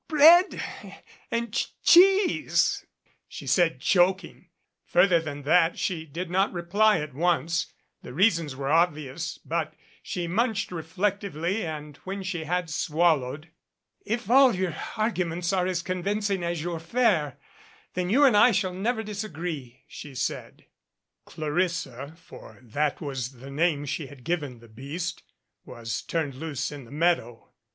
[0.11, 0.95] "Or their b bread
[1.29, 2.87] and ch cheese!"
[3.27, 4.49] she said, choking.
[4.87, 7.67] Further than that she did not reply at once.
[8.01, 9.37] The reasons were obvious.
[9.45, 13.51] But she munched reflectively, and when she had swallowed:
[14.03, 17.37] "If all your arguments are as convincing as your fare,
[17.93, 20.65] then you and I shall never disagree," she said.
[21.25, 25.21] Clarissa, for that was the name she had given the beast,
[25.63, 27.51] was turned loose in the meadow.